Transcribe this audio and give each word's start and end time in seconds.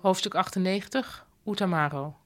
Hoofdstuk 0.00 0.34
98 0.34 1.26
Utamaro 1.46 2.16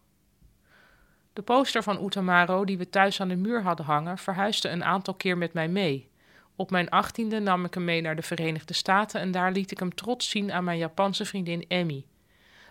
De 1.33 1.43
poster 1.43 1.83
van 1.83 2.05
Utamaro 2.05 2.65
die 2.65 2.79
we 2.79 2.91
thuis 2.91 3.21
aan 3.21 3.29
de 3.29 3.37
muur 3.37 3.63
hadden 3.63 3.87
hangen 3.87 4.19
verhuisde 4.19 4.69
een 4.69 4.85
aantal 4.85 5.15
keer 5.15 5.39
met 5.39 5.53
mij 5.53 5.69
mee. 5.69 6.09
Op 6.57 6.71
mijn 6.71 6.89
achttiende 6.89 7.41
nam 7.41 7.65
ik 7.65 7.75
hem 7.75 7.85
mee 7.85 8.01
naar 8.01 8.17
de 8.17 8.23
Verenigde 8.23 8.75
Staten 8.75 9.21
en 9.21 9.31
daar 9.31 9.53
liet 9.53 9.71
ik 9.71 9.79
hem 9.79 9.95
trots 9.95 10.31
zien 10.31 10.53
aan 10.53 10.65
mijn 10.65 10.79
Japanse 10.79 11.25
vriendin 11.25 11.65
Emmy. 11.69 12.05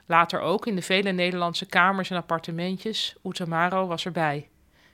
Later 0.06 0.40
ook 0.40 0.68
in 0.68 0.76
de 0.76 0.82
vele 0.82 1.12
Nederlandse 1.12 1.66
kamers 1.66 2.10
en 2.10 2.18
appartementjes, 2.18 3.16
Utamaro 3.24 3.88
was 3.88 4.06
erbij. 4.06 4.50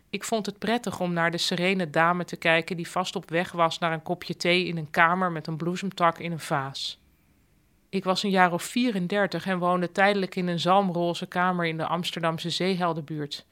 Ik 0.10 0.24
vond 0.24 0.46
het 0.46 0.60
prettig 0.60 1.00
om 1.00 1.14
naar 1.14 1.32
de 1.32 1.38
serene 1.38 1.90
dame 1.90 2.26
te 2.26 2.36
kijken 2.36 2.76
die 2.76 2.90
vast 2.90 3.16
op 3.16 3.30
weg 3.30 3.52
was 3.52 3.80
naar 3.80 3.94
een 3.94 4.04
kopje 4.04 4.38
thee 4.38 4.66
in 4.66 4.78
een 4.78 4.90
kamer 4.90 5.32
met 5.32 5.48
een 5.48 5.58
bloesemtak 5.58 6.20
in 6.20 6.32
een 6.32 6.40
vaas. 6.40 7.00
Ik 7.90 8.04
was 8.04 8.24
een 8.24 8.30
jaar 8.30 8.54
of 8.54 8.64
34 8.64 9.46
en 9.46 9.60
woonde 9.60 9.92
tijdelijk 9.92 10.36
in 10.36 10.48
een 10.48 10.60
zalmroze 10.60 11.26
kamer 11.26 11.66
in 11.66 11.78
de 11.78 11.86
Amsterdamse 11.86 12.50
Zeeheldenbuurt. 12.50 13.46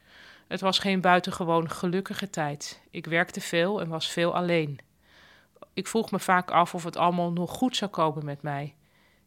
Het 0.47 0.61
was 0.61 0.79
geen 0.79 1.01
buitengewoon 1.01 1.69
gelukkige 1.69 2.29
tijd. 2.29 2.81
Ik 2.91 3.05
werkte 3.05 3.41
veel 3.41 3.81
en 3.81 3.89
was 3.89 4.09
veel 4.09 4.35
alleen. 4.35 4.79
Ik 5.73 5.87
vroeg 5.87 6.11
me 6.11 6.19
vaak 6.19 6.51
af 6.51 6.73
of 6.73 6.83
het 6.83 6.97
allemaal 6.97 7.31
nog 7.31 7.51
goed 7.51 7.75
zou 7.75 7.91
komen 7.91 8.25
met 8.25 8.41
mij. 8.41 8.75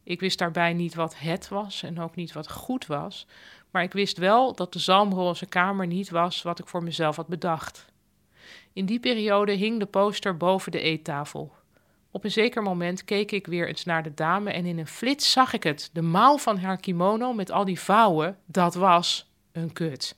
Ik 0.03 0.19
wist 0.19 0.37
daarbij 0.37 0.73
niet 0.73 0.95
wat 0.95 1.17
het 1.17 1.47
was 1.47 1.83
en 1.83 1.99
ook 1.99 2.15
niet 2.15 2.31
wat 2.31 2.51
goed 2.51 2.85
was, 2.85 3.27
maar 3.69 3.83
ik 3.83 3.93
wist 3.93 4.17
wel 4.17 4.55
dat 4.55 4.73
de 4.73 4.79
zalmroze 4.79 5.45
kamer 5.45 5.87
niet 5.87 6.09
was 6.09 6.41
wat 6.41 6.59
ik 6.59 6.67
voor 6.67 6.83
mezelf 6.83 7.15
had 7.15 7.27
bedacht. 7.27 7.85
In 8.73 8.85
die 8.85 8.99
periode 8.99 9.51
hing 9.51 9.79
de 9.79 9.85
poster 9.85 10.37
boven 10.37 10.71
de 10.71 10.79
eettafel. 10.79 11.53
Op 12.11 12.23
een 12.23 12.31
zeker 12.31 12.61
moment 12.61 13.05
keek 13.05 13.31
ik 13.31 13.47
weer 13.47 13.67
eens 13.67 13.85
naar 13.85 14.03
de 14.03 14.13
dame 14.13 14.51
en 14.51 14.65
in 14.65 14.79
een 14.79 14.87
flits 14.87 15.31
zag 15.31 15.53
ik 15.53 15.63
het. 15.63 15.89
De 15.93 16.01
mouw 16.01 16.37
van 16.37 16.57
haar 16.57 16.77
kimono 16.77 17.33
met 17.33 17.51
al 17.51 17.65
die 17.65 17.79
vouwen, 17.79 18.37
dat 18.45 18.75
was 18.75 19.31
een 19.51 19.73
kut. 19.73 20.15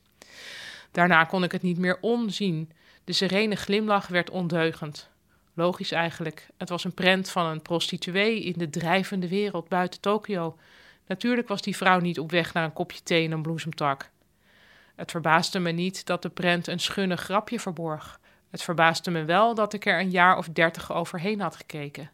Daarna 0.91 1.23
kon 1.23 1.43
ik 1.43 1.51
het 1.51 1.61
niet 1.61 1.77
meer 1.77 1.97
onzien. 2.01 2.71
De 3.03 3.13
serene 3.13 3.55
glimlach 3.55 4.07
werd 4.07 4.29
ondeugend. 4.29 5.09
Logisch 5.53 5.91
eigenlijk. 5.91 6.47
Het 6.57 6.69
was 6.69 6.83
een 6.83 6.93
prent 6.93 7.29
van 7.29 7.45
een 7.45 7.61
prostituee 7.61 8.43
in 8.43 8.53
de 8.57 8.69
drijvende 8.69 9.27
wereld 9.27 9.67
buiten 9.67 10.01
Tokio. 10.01 10.57
Natuurlijk 11.07 11.47
was 11.47 11.61
die 11.61 11.77
vrouw 11.77 11.99
niet 11.99 12.19
op 12.19 12.31
weg 12.31 12.53
naar 12.53 12.63
een 12.63 12.73
kopje 12.73 13.03
thee 13.03 13.25
en 13.25 13.31
een 13.31 13.41
bloesemtak. 13.41 14.09
Het 14.95 15.11
verbaasde 15.11 15.59
me 15.59 15.71
niet 15.71 16.05
dat 16.05 16.21
de 16.21 16.29
prent 16.29 16.67
een 16.67 16.79
schunnig 16.79 17.21
grapje 17.21 17.59
verborg. 17.59 18.19
Het 18.51 18.61
verbaasde 18.63 19.11
me 19.11 19.23
wel 19.23 19.55
dat 19.55 19.73
ik 19.73 19.85
er 19.85 19.99
een 19.99 20.09
jaar 20.09 20.37
of 20.37 20.47
dertig 20.47 20.93
overheen 20.93 21.41
had 21.41 21.55
gekeken. 21.55 22.11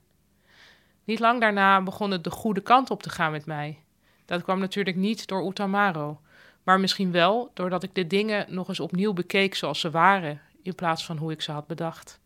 Niet 1.04 1.20
lang 1.20 1.42
daarna 1.42 1.82
begon 1.82 2.12
het 2.12 2.24
de 2.24 2.30
goede 2.30 2.62
kant 2.62 2.90
op 2.90 3.04
te 3.04 3.10
gaan 3.10 3.32
met 3.32 3.46
mij. 3.46 3.80
Dat 4.26 4.44
kwam 4.44 4.60
natuurlijk 4.60 4.98
niet 4.98 5.28
door 5.28 5.48
Utamaro, 5.48 6.22
maar 6.64 6.80
misschien 6.80 7.12
wel 7.12 7.52
doordat 7.54 7.84
ik 7.84 7.96
de 7.96 8.08
dingen 8.08 8.54
nog 8.54 8.68
eens 8.68 8.80
opnieuw 8.80 9.14
bekeek 9.14 9.56
zoals 9.56 9.80
ze 9.80 9.92
waren, 9.92 10.42
in 10.62 10.76
plaats 10.76 11.06
van 11.06 11.18
hoe 11.18 11.32
ik 11.32 11.42
ze 11.42 11.52
had 11.52 11.68
bedacht. 11.68 12.20